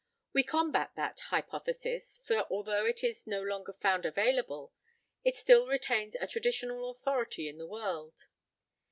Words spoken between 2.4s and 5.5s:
although it is no longer found available, it